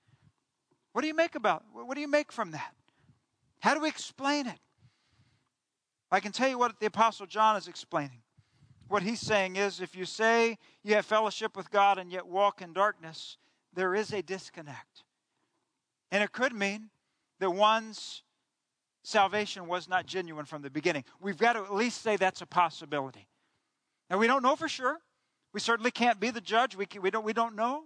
[0.92, 1.64] What do you make about?
[1.72, 2.74] What do you make from that?
[3.60, 4.58] How do we explain it?
[6.10, 8.22] I can tell you what the apostle John is explaining.
[8.88, 12.60] What he's saying is if you say you have fellowship with God and yet walk
[12.60, 13.36] in darkness,
[13.72, 15.04] there is a disconnect.
[16.10, 16.90] And it could mean
[17.38, 18.24] that one's
[19.04, 21.04] salvation was not genuine from the beginning.
[21.20, 23.28] We've got to at least say that's a possibility.
[24.10, 24.98] Now, we don't know for sure.
[25.52, 26.76] We certainly can't be the judge.
[26.76, 27.84] We, can, we, don't, we don't know.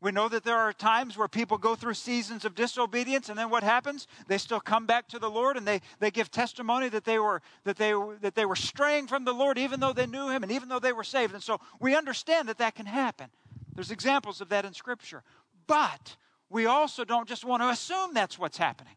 [0.00, 3.50] We know that there are times where people go through seasons of disobedience, and then
[3.50, 4.08] what happens?
[4.26, 7.40] They still come back to the Lord and they, they give testimony that they, were,
[7.62, 10.50] that, they, that they were straying from the Lord even though they knew Him and
[10.50, 11.34] even though they were saved.
[11.34, 13.28] And so we understand that that can happen.
[13.76, 15.22] There's examples of that in Scripture.
[15.68, 16.16] But
[16.50, 18.96] we also don't just want to assume that's what's happening.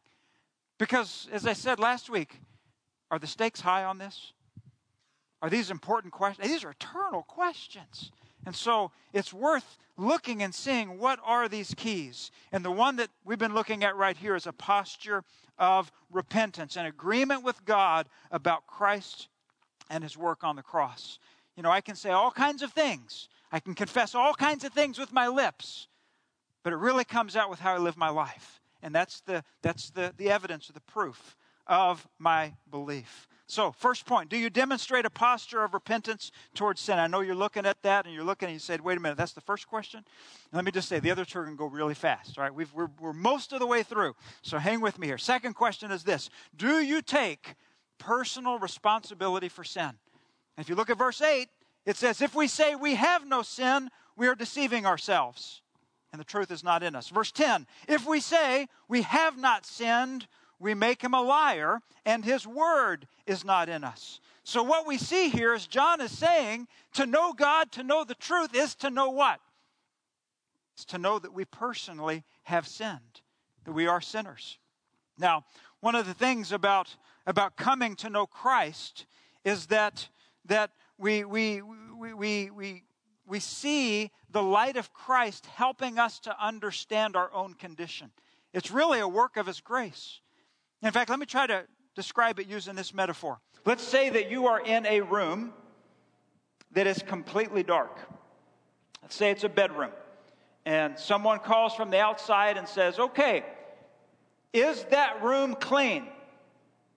[0.80, 2.42] Because, as I said last week,
[3.12, 4.34] are the stakes high on this?
[5.42, 6.48] Are these important questions?
[6.48, 8.12] These are eternal questions.
[8.46, 12.32] And so it's worth looking and seeing what are these keys.
[12.52, 15.24] And the one that we've been looking at right here is a posture
[15.58, 19.30] of repentance, an agreement with God about Christ
[19.90, 21.20] and his work on the cross.
[21.56, 24.74] You know, I can say all kinds of things, I can confess all kinds of
[24.74, 25.88] things with my lips,
[26.64, 28.62] but it really comes out with how I live my life.
[28.82, 33.28] And that's the, that's the, the evidence or the proof of my belief.
[33.48, 36.98] So, first point do you demonstrate a posture of repentance towards sin?
[36.98, 39.18] I know you're looking at that and you're looking and you said, wait a minute,
[39.18, 40.04] that's the first question.
[40.52, 42.38] let me just say, the other two are going to go really fast.
[42.38, 44.16] All right, We've, we're, we're most of the way through.
[44.42, 45.20] So, hang with me here.
[45.20, 47.56] Second question is this Do you take
[48.00, 49.92] personal responsibility for sin?
[50.58, 51.48] And if you look at verse 8,
[51.86, 55.62] it says, If we say we have no sin, we are deceiving ourselves,
[56.12, 57.10] and the truth is not in us.
[57.10, 60.28] Verse 10 If we say we have not sinned,
[60.60, 64.20] we make him a liar, and his word is not in us.
[64.44, 68.16] So, what we see here is John is saying to know God, to know the
[68.16, 69.40] truth, is to know what?
[70.76, 73.22] It's to know that we personally have sinned,
[73.64, 74.60] that we are sinners.
[75.18, 75.46] Now,
[75.80, 79.06] one of the things about, about coming to know Christ
[79.44, 80.08] is that,
[80.46, 82.84] that we, we, we, we,
[83.26, 88.12] we, see the light of Christ helping us to understand our own condition.
[88.54, 90.20] It's really a work of His grace.
[90.82, 93.40] In fact, let me try to describe it using this metaphor.
[93.66, 95.54] Let's say that you are in a room
[96.72, 97.98] that is completely dark.
[99.02, 99.92] Let's say it's a bedroom.
[100.66, 103.44] And someone calls from the outside and says, Okay,
[104.54, 106.08] is that room clean?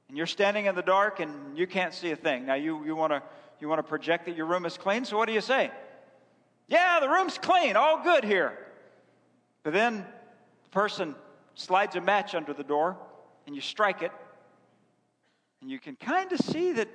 [0.09, 2.47] And you're standing in the dark and you can't see a thing.
[2.47, 3.23] Now, you, you want to
[3.61, 5.71] you wanna project that your room is clean, so what do you say?
[6.69, 8.59] Yeah, the room's clean, all good here.
[9.63, 10.07] But then
[10.65, 11.15] the person
[11.55, 12.97] slides a match under the door,
[13.49, 14.13] and you strike it,
[15.63, 16.87] and you can kind of see that,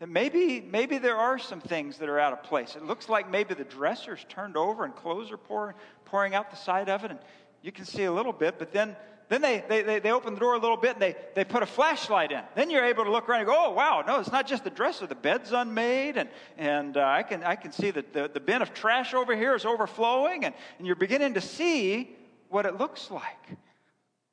[0.00, 2.74] that maybe, maybe there are some things that are out of place.
[2.74, 6.56] It looks like maybe the dresser's turned over and clothes are pouring, pouring out the
[6.56, 7.20] side of it, and
[7.62, 8.96] you can see a little bit, but then
[9.28, 11.62] then they, they, they, they, open the door a little bit and they, they put
[11.62, 12.42] a flashlight in.
[12.56, 14.70] Then you're able to look around and go, oh, wow, no, it's not just the
[14.70, 15.06] dresser.
[15.06, 18.60] The bed's unmade, and, and uh, I, can, I can see that the, the bin
[18.60, 22.16] of trash over here is overflowing, and, and you're beginning to see
[22.48, 23.56] what it looks like.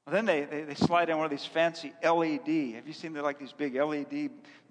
[0.08, 2.76] Well, then they, they, they, slide in one of these fancy LED.
[2.76, 4.30] Have you seen the, like these big LED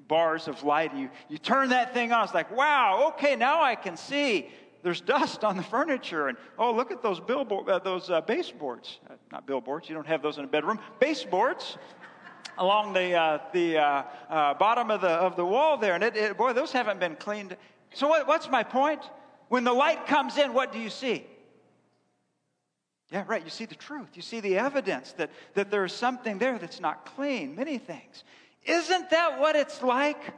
[0.08, 0.96] bars of light?
[0.96, 4.48] You, you turn that thing on, it's like, wow, okay, now I can see
[4.82, 8.98] there's dust on the furniture, and oh, look at those billboard, uh, those uh, baseboards.
[9.10, 9.90] Uh, not billboards.
[9.90, 10.78] You don't have those in a bedroom.
[11.00, 11.76] Baseboards
[12.58, 16.16] along the uh, the uh, uh, bottom of the of the wall there, and it,
[16.16, 17.58] it, boy, those haven't been cleaned.
[17.92, 19.02] So what, what's my point?
[19.48, 21.26] When the light comes in, what do you see?
[23.10, 23.44] Yeah, right.
[23.44, 24.08] You see the truth.
[24.14, 28.24] You see the evidence that, that there's something there that's not clean, many things.
[28.64, 30.34] Isn't that what it's like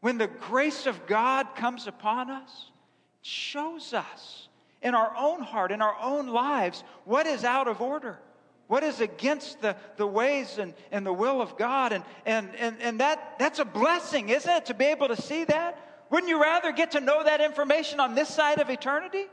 [0.00, 2.70] when the grace of God comes upon us?
[3.22, 4.48] It shows us
[4.82, 8.18] in our own heart, in our own lives, what is out of order,
[8.66, 11.92] what is against the, the ways and, and the will of God.
[11.92, 15.44] And, and, and, and that, that's a blessing, isn't it, to be able to see
[15.44, 16.06] that?
[16.10, 19.24] Wouldn't you rather get to know that information on this side of eternity?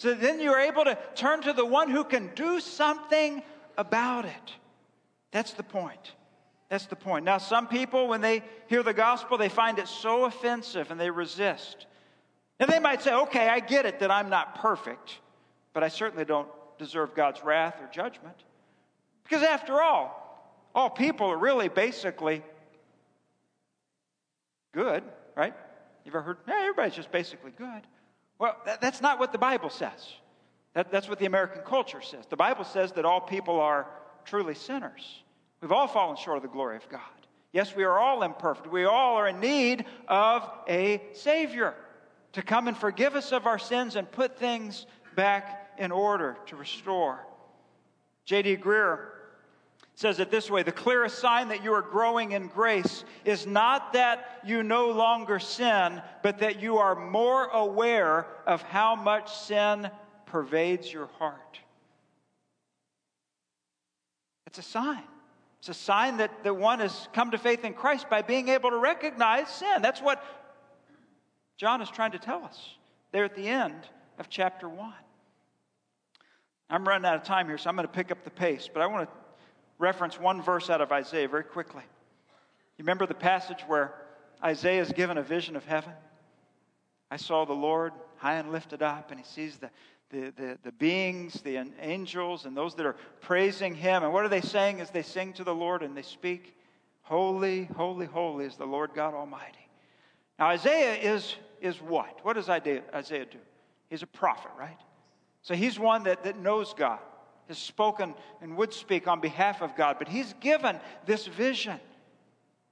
[0.00, 3.42] So then you're able to turn to the one who can do something
[3.76, 4.54] about it.
[5.30, 6.12] That's the point.
[6.70, 7.26] That's the point.
[7.26, 11.10] Now, some people, when they hear the gospel, they find it so offensive and they
[11.10, 11.84] resist.
[12.58, 15.18] And they might say, okay, I get it that I'm not perfect,
[15.74, 18.36] but I certainly don't deserve God's wrath or judgment.
[19.24, 22.42] Because after all, all people are really basically
[24.72, 25.02] good,
[25.36, 25.52] right?
[26.06, 27.82] You've ever heard, yeah, everybody's just basically good.
[28.40, 30.14] Well, that, that's not what the Bible says.
[30.74, 32.24] That, that's what the American culture says.
[32.28, 33.86] The Bible says that all people are
[34.24, 35.22] truly sinners.
[35.60, 37.00] We've all fallen short of the glory of God.
[37.52, 38.72] Yes, we are all imperfect.
[38.72, 41.74] We all are in need of a Savior
[42.32, 46.56] to come and forgive us of our sins and put things back in order to
[46.56, 47.20] restore.
[48.24, 48.56] J.D.
[48.58, 49.00] Greear
[50.00, 53.92] says it this way The clearest sign that you are growing in grace is not
[53.92, 59.90] that you no longer sin, but that you are more aware of how much sin
[60.24, 61.60] pervades your heart.
[64.46, 65.02] It's a sign.
[65.58, 68.70] It's a sign that, that one has come to faith in Christ by being able
[68.70, 69.82] to recognize sin.
[69.82, 70.24] That's what
[71.58, 72.58] John is trying to tell us
[73.12, 73.76] there at the end
[74.18, 74.94] of chapter 1.
[76.70, 78.80] I'm running out of time here, so I'm going to pick up the pace, but
[78.80, 79.19] I want to
[79.80, 81.82] reference one verse out of Isaiah very quickly.
[82.78, 83.94] You remember the passage where
[84.44, 85.92] Isaiah is given a vision of heaven?
[87.10, 89.70] I saw the Lord high and lifted up, and he sees the,
[90.10, 94.04] the, the, the, beings, the angels, and those that are praising him.
[94.04, 96.56] And what are they saying as they sing to the Lord and they speak?
[97.02, 99.66] Holy, holy, holy is the Lord God Almighty.
[100.38, 102.24] Now, Isaiah is is what?
[102.24, 102.80] What does Isaiah
[103.26, 103.38] do?
[103.88, 104.78] He's a prophet, right?
[105.42, 107.00] So he's one that, that knows God,
[107.50, 111.78] has spoken and would speak on behalf of God, but he's given this vision.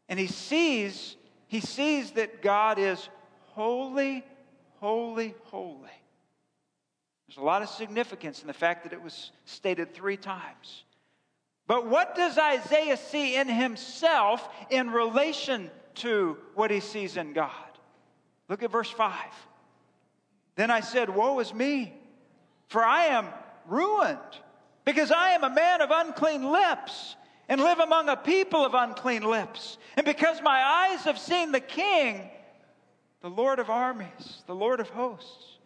[0.08, 1.16] And he sees,
[1.48, 3.08] he sees that God is
[3.48, 4.24] holy,
[4.76, 5.90] holy, holy.
[7.26, 10.84] There's a lot of significance in the fact that it was stated three times.
[11.66, 17.50] But what does Isaiah see in himself in relation to what he sees in God?
[18.48, 19.12] Look at verse 5.
[20.54, 21.92] Then I said, Woe is me,
[22.68, 23.26] for I am
[23.66, 24.18] ruined,
[24.88, 27.14] because I am a man of unclean lips
[27.46, 29.76] and live among a people of unclean lips.
[29.98, 32.30] And because my eyes have seen the King,
[33.20, 35.58] the Lord of armies, the Lord of hosts.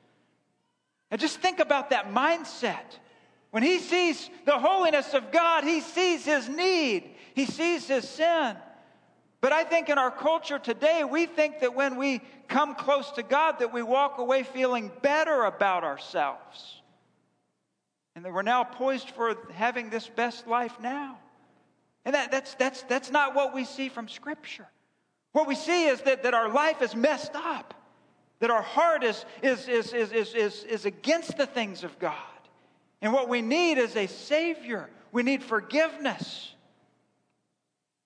[1.09, 2.99] And just think about that mindset.
[3.53, 8.57] When he sees the holiness of God, he sees his need, he sees his sin.
[9.41, 13.23] But I think in our culture today, we think that when we come close to
[13.23, 16.82] God, that we walk away feeling better about ourselves.
[18.15, 21.19] And that we're now poised for having this best life now.
[22.05, 24.67] And that, that's, that's, that's not what we see from Scripture.
[25.33, 27.75] What we see is that, that our life is messed up,
[28.41, 32.17] that our heart is, is, is, is, is, is, is against the things of God.
[33.01, 34.91] And what we need is a Savior.
[35.11, 36.55] We need forgiveness.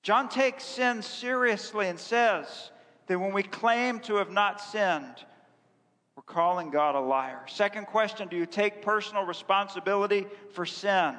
[0.03, 2.71] John takes sin seriously and says
[3.09, 5.25] that when we claim to have not sinned,
[6.17, 7.43] we're calling God a liar.
[7.47, 11.15] Second question Do you take personal responsibility for sin?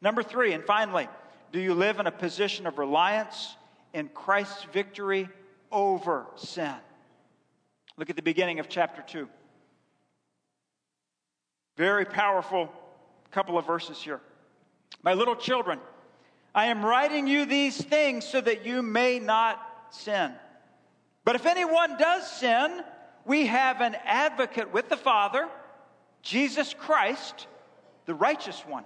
[0.00, 1.08] Number three, and finally,
[1.52, 3.56] do you live in a position of reliance
[3.92, 5.28] in Christ's victory
[5.70, 6.74] over sin?
[7.96, 9.28] Look at the beginning of chapter 2.
[11.76, 12.70] Very powerful
[13.30, 14.20] couple of verses here.
[15.02, 15.80] My little children,
[16.54, 20.32] I am writing you these things so that you may not sin.
[21.24, 22.84] But if anyone does sin,
[23.26, 25.48] we have an advocate with the Father,
[26.22, 27.46] Jesus Christ,
[28.06, 28.84] the righteous one.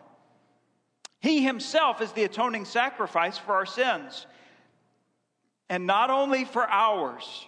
[1.20, 4.26] He himself is the atoning sacrifice for our sins.
[5.68, 7.46] And not only for ours,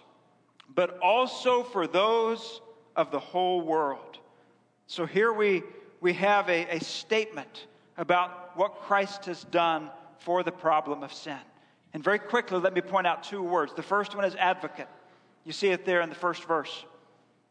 [0.73, 2.61] but also for those
[2.95, 4.19] of the whole world.
[4.87, 5.63] So here we,
[6.01, 7.67] we have a, a statement
[7.97, 9.89] about what Christ has done
[10.19, 11.39] for the problem of sin.
[11.93, 13.73] And very quickly, let me point out two words.
[13.73, 14.87] The first one is advocate.
[15.45, 16.85] You see it there in the first verse.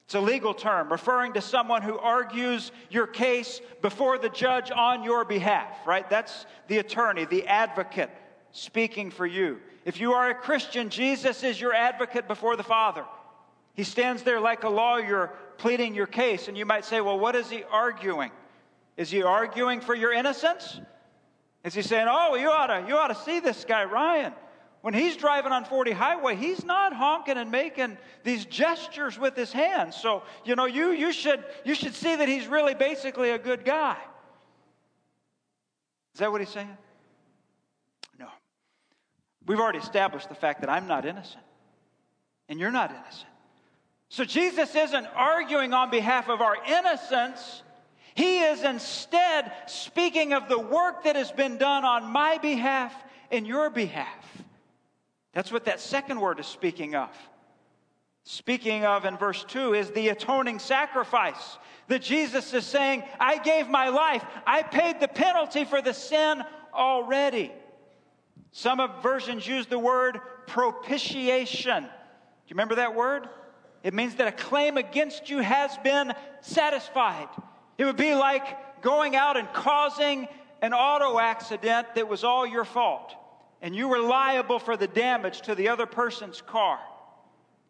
[0.05, 5.05] It's a legal term referring to someone who argues your case before the judge on
[5.05, 6.09] your behalf, right?
[6.11, 8.11] That's the attorney, the advocate
[8.51, 9.61] speaking for you.
[9.84, 13.05] If you are a Christian, Jesus is your advocate before the Father.
[13.74, 17.36] He stands there like a lawyer pleading your case, and you might say, Well, what
[17.36, 18.32] is he arguing?
[18.97, 20.80] Is he arguing for your innocence?
[21.64, 24.32] Is he saying, Oh, you ought to, you ought to see this guy, Ryan?
[24.83, 29.53] When he's driving on 40 highway, he's not honking and making these gestures with his
[29.53, 29.95] hands.
[29.95, 33.64] So, you know, you, you, should, you should see that he's really basically a good
[33.64, 33.99] guy.
[36.14, 36.76] Is that what he's saying?
[38.18, 38.28] No.
[39.47, 41.45] We've already established the fact that I'm not innocent,
[42.49, 43.28] and you're not innocent.
[44.09, 47.62] So Jesus isn't arguing on behalf of our innocence.
[48.14, 52.95] He is instead speaking of the work that has been done on my behalf
[53.31, 54.19] and your behalf.
[55.33, 57.11] That's what that second word is speaking of.
[58.24, 61.59] Speaking of in verse 2 is the atoning sacrifice
[61.89, 66.43] that Jesus is saying, I gave my life, I paid the penalty for the sin
[66.74, 67.53] already.
[68.53, 71.85] Some of versions use the word propitiation.
[71.85, 73.28] Do you remember that word?
[73.83, 77.28] It means that a claim against you has been satisfied.
[77.78, 80.28] It would be like going out and causing
[80.61, 83.14] an auto accident that was all your fault,
[83.62, 86.78] and you were liable for the damage to the other person's car.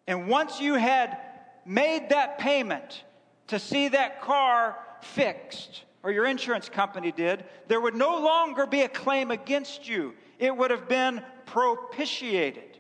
[0.06, 1.18] And once you had
[1.64, 3.04] made that payment
[3.48, 8.82] to see that car fixed, or your insurance company did, there would no longer be
[8.82, 10.14] a claim against you.
[10.38, 12.78] It would have been propitiated.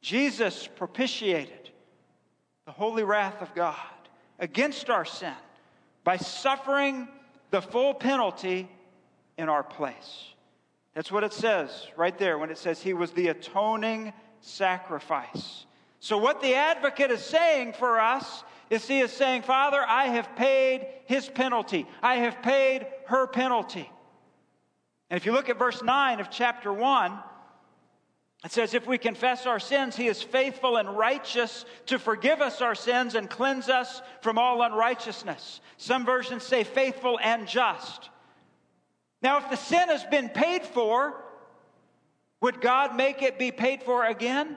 [0.00, 1.70] Jesus propitiated
[2.66, 3.76] the holy wrath of God
[4.38, 5.34] against our sin
[6.04, 7.08] by suffering
[7.50, 8.68] the full penalty
[9.36, 10.34] in our place.
[10.94, 15.66] That's what it says right there when it says he was the atoning sacrifice.
[16.00, 20.34] So, what the advocate is saying for us is he is saying, Father, I have
[20.36, 23.90] paid his penalty, I have paid her penalty.
[25.10, 27.18] And if you look at verse 9 of chapter 1,
[28.44, 32.62] it says, If we confess our sins, he is faithful and righteous to forgive us
[32.62, 35.60] our sins and cleanse us from all unrighteousness.
[35.76, 38.08] Some versions say faithful and just.
[39.22, 41.14] Now, if the sin has been paid for,
[42.40, 44.56] would God make it be paid for again?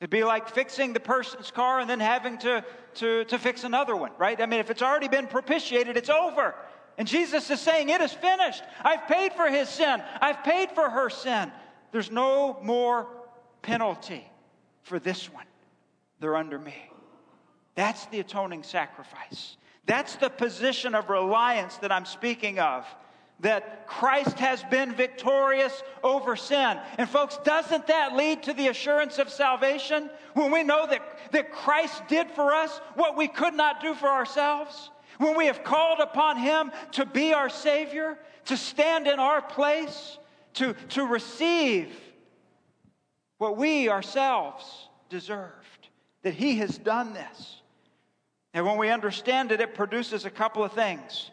[0.00, 2.64] It'd be like fixing the person's car and then having to,
[2.94, 4.40] to, to fix another one, right?
[4.40, 6.54] I mean, if it's already been propitiated, it's over.
[6.98, 8.62] And Jesus is saying, It is finished.
[8.82, 11.50] I've paid for his sin, I've paid for her sin.
[11.92, 13.06] There's no more
[13.62, 14.30] penalty
[14.82, 15.46] for this one.
[16.20, 16.74] They're under me.
[17.74, 19.56] That's the atoning sacrifice.
[19.86, 22.86] That's the position of reliance that I'm speaking of.
[23.40, 26.78] That Christ has been victorious over sin.
[26.96, 30.10] And, folks, doesn't that lead to the assurance of salvation?
[30.34, 34.08] When we know that, that Christ did for us what we could not do for
[34.08, 34.90] ourselves?
[35.18, 40.18] When we have called upon Him to be our Savior, to stand in our place,
[40.54, 41.88] to, to receive
[43.38, 45.88] what we ourselves deserved,
[46.22, 47.60] that He has done this.
[48.54, 51.30] And when we understand it, it produces a couple of things.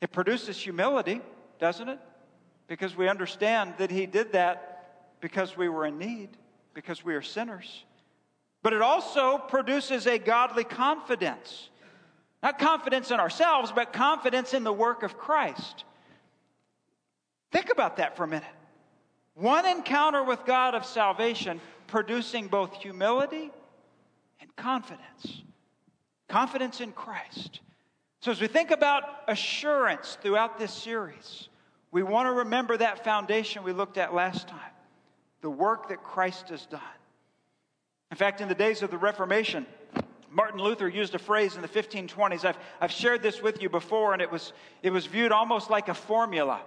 [0.00, 1.20] It produces humility,
[1.58, 1.98] doesn't it?
[2.66, 6.30] Because we understand that He did that because we were in need,
[6.74, 7.84] because we are sinners.
[8.62, 11.68] But it also produces a godly confidence.
[12.42, 15.84] Not confidence in ourselves, but confidence in the work of Christ.
[17.52, 18.48] Think about that for a minute.
[19.34, 23.50] One encounter with God of salvation producing both humility
[24.40, 25.42] and confidence.
[26.28, 27.60] Confidence in Christ.
[28.20, 31.48] So, as we think about assurance throughout this series,
[31.90, 34.60] we want to remember that foundation we looked at last time
[35.40, 36.80] the work that Christ has done.
[38.10, 39.64] In fact, in the days of the Reformation,
[40.30, 42.44] Martin Luther used a phrase in the 1520s.
[42.44, 44.52] I've, I've shared this with you before, and it was,
[44.82, 46.60] it was viewed almost like a formula.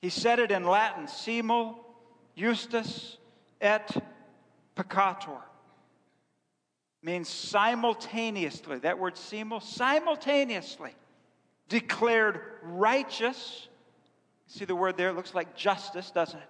[0.00, 1.84] He said it in Latin, simul
[2.36, 3.18] justus
[3.60, 3.94] et
[4.76, 5.40] peccator.
[7.02, 8.78] Means simultaneously.
[8.78, 10.94] That word simul, simultaneously.
[11.68, 13.68] declared righteous.
[14.46, 15.10] See the word there?
[15.10, 16.48] It looks like justice, doesn't it?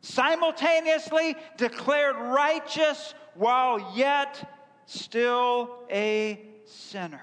[0.00, 4.48] Simultaneously declared righteous while yet
[4.86, 7.22] still a sinner.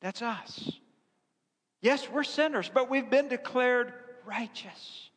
[0.00, 0.72] That's us.
[1.80, 3.92] Yes, we're sinners, but we've been declared
[4.26, 5.10] righteous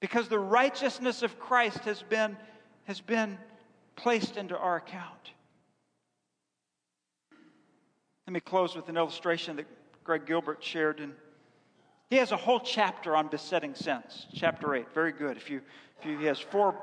[0.00, 2.36] because the righteousness of Christ has been,
[2.84, 3.38] has been
[3.98, 5.32] placed into our account.
[8.26, 9.66] Let me close with an illustration that
[10.04, 11.00] Greg Gilbert shared.
[11.00, 11.12] And
[12.08, 14.86] he has a whole chapter on besetting sins, chapter 8.
[14.94, 15.36] Very good.
[15.36, 15.62] If you,
[15.98, 16.76] if you, he has four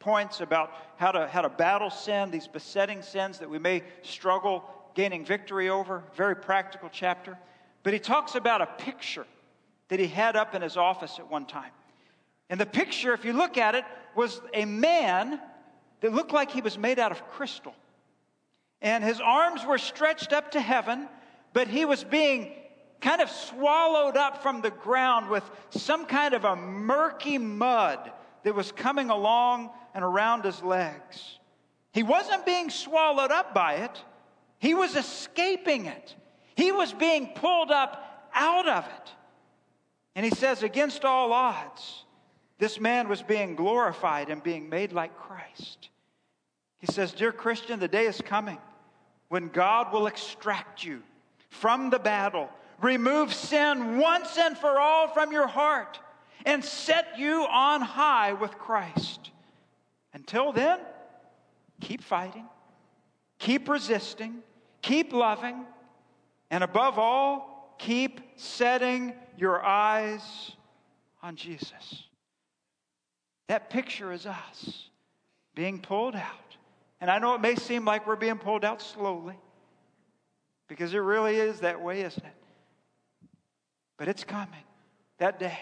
[0.00, 4.62] points about how to, how to battle sin, these besetting sins that we may struggle
[4.94, 6.04] gaining victory over.
[6.14, 7.38] Very practical chapter.
[7.82, 9.26] But he talks about a picture
[9.88, 11.70] that he had up in his office at one time.
[12.50, 15.40] And the picture, if you look at it, was a man
[16.00, 17.74] that looked like he was made out of crystal.
[18.80, 21.08] And his arms were stretched up to heaven,
[21.52, 22.52] but he was being
[23.00, 28.10] kind of swallowed up from the ground with some kind of a murky mud
[28.44, 31.38] that was coming along and around his legs.
[31.92, 34.02] He wasn't being swallowed up by it,
[34.58, 36.14] he was escaping it.
[36.56, 39.12] He was being pulled up out of it.
[40.16, 42.04] And he says, against all odds,
[42.58, 45.90] this man was being glorified and being made like Christ.
[46.78, 48.58] He says, Dear Christian, the day is coming
[49.28, 51.02] when God will extract you
[51.50, 52.48] from the battle,
[52.80, 56.00] remove sin once and for all from your heart,
[56.44, 59.30] and set you on high with Christ.
[60.12, 60.80] Until then,
[61.80, 62.46] keep fighting,
[63.38, 64.38] keep resisting,
[64.82, 65.64] keep loving,
[66.50, 70.52] and above all, keep setting your eyes
[71.22, 72.07] on Jesus.
[73.48, 74.88] That picture is us
[75.54, 76.56] being pulled out.
[77.00, 79.36] And I know it may seem like we're being pulled out slowly
[80.68, 82.32] because it really is that way, isn't it?
[83.96, 84.64] But it's coming,
[85.18, 85.58] that day.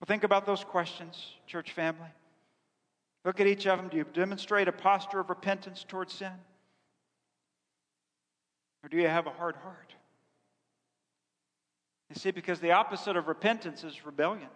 [0.00, 1.16] Well, think about those questions,
[1.46, 2.08] church family.
[3.24, 3.88] Look at each of them.
[3.88, 6.32] Do you demonstrate a posture of repentance towards sin?
[8.82, 9.94] Or do you have a hard heart?
[12.08, 14.48] You see, because the opposite of repentance is rebellion.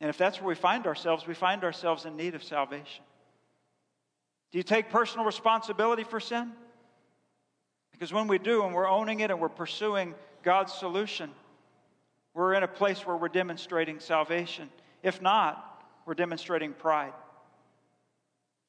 [0.00, 3.04] And if that's where we find ourselves, we find ourselves in need of salvation.
[4.52, 6.52] Do you take personal responsibility for sin?
[7.92, 11.30] Because when we do and we're owning it and we're pursuing God's solution,
[12.34, 14.68] we're in a place where we're demonstrating salvation.
[15.02, 17.12] If not, we're demonstrating pride.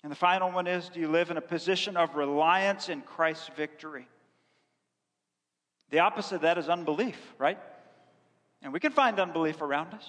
[0.04, 3.50] And the final one is do you live in a position of reliance in Christ's
[3.56, 4.08] victory?
[5.90, 7.58] The opposite of that is unbelief, right?
[8.62, 10.08] And we can find unbelief around us.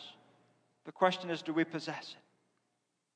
[0.87, 2.23] The question is do we possess it?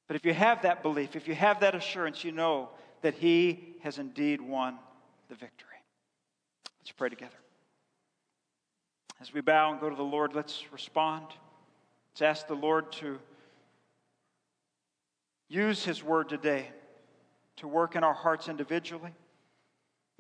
[0.06, 2.68] But if you have that belief, if you have that assurance, you know
[3.02, 4.76] that He has indeed won
[5.28, 5.68] the victory.
[6.80, 7.32] Let's pray together.
[9.20, 11.26] As we bow and go to the Lord, let's respond.
[12.12, 13.18] Let's ask the Lord to
[15.48, 16.68] use His word today
[17.56, 19.12] to work in our hearts individually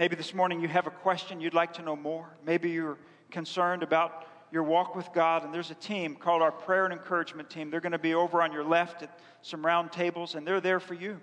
[0.00, 2.26] Maybe this morning you have a question you'd like to know more.
[2.42, 2.96] Maybe you're
[3.30, 7.50] concerned about your walk with God, and there's a team called our prayer and encouragement
[7.50, 7.70] team.
[7.70, 10.80] They're going to be over on your left at some round tables, and they're there
[10.80, 11.20] for you.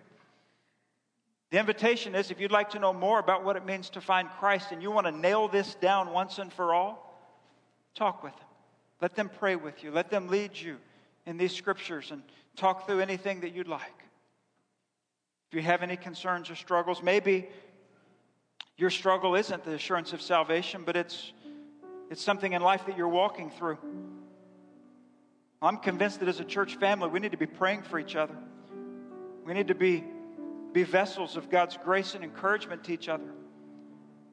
[1.50, 4.30] The invitation is if you'd like to know more about what it means to find
[4.30, 7.18] Christ and you want to nail this down once and for all,
[7.96, 8.48] talk with them.
[9.02, 9.92] Let them pray with you.
[9.92, 10.78] Let them lead you
[11.26, 12.22] in these scriptures and
[12.58, 14.04] talk through anything that you'd like.
[15.50, 17.48] If you have any concerns or struggles, maybe
[18.76, 21.32] your struggle isn't the assurance of salvation, but it's,
[22.10, 23.78] it's something in life that you're walking through.
[25.62, 28.36] I'm convinced that as a church family, we need to be praying for each other.
[29.46, 30.04] We need to be,
[30.74, 33.32] be vessels of God's grace and encouragement to each other.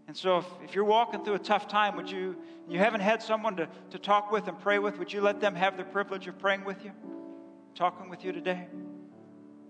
[0.07, 2.37] And so, if, if you're walking through a tough time, would you,
[2.69, 5.55] you haven't had someone to, to talk with and pray with, would you let them
[5.55, 6.93] have the privilege of praying with you,
[7.75, 8.67] talking with you today?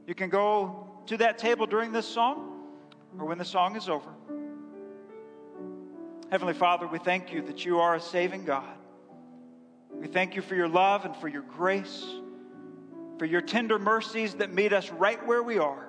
[0.06, 2.62] You can go to that table during this song
[3.18, 4.10] or when the song is over.
[6.34, 8.76] Heavenly Father, we thank you that you are a saving God.
[9.92, 12.04] We thank you for your love and for your grace,
[13.20, 15.86] for your tender mercies that meet us right where we are.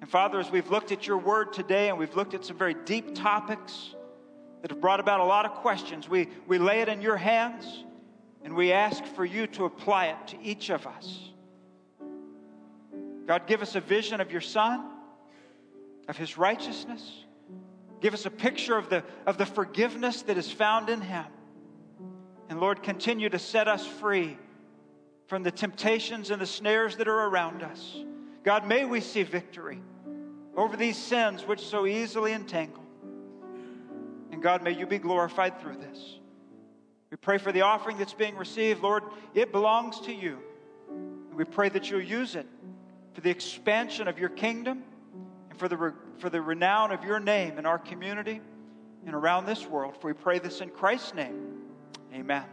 [0.00, 2.72] And Father, as we've looked at your word today and we've looked at some very
[2.72, 3.94] deep topics
[4.62, 7.84] that have brought about a lot of questions, we, we lay it in your hands
[8.42, 11.28] and we ask for you to apply it to each of us.
[13.26, 14.82] God, give us a vision of your Son,
[16.08, 17.26] of his righteousness
[18.00, 21.26] Give us a picture of the, of the forgiveness that is found in Him.
[22.48, 24.36] And Lord, continue to set us free
[25.26, 27.96] from the temptations and the snares that are around us.
[28.42, 29.80] God, may we see victory
[30.56, 32.82] over these sins which so easily entangle.
[34.32, 36.18] And God, may you be glorified through this.
[37.10, 38.82] We pray for the offering that's being received.
[38.82, 40.38] Lord, it belongs to you.
[41.34, 42.46] We pray that you'll use it
[43.14, 44.82] for the expansion of your kingdom
[45.50, 48.40] and for the, for the renown of your name in our community
[49.06, 49.96] and around this world.
[50.00, 51.62] For we pray this in Christ's name.
[52.14, 52.44] Amen.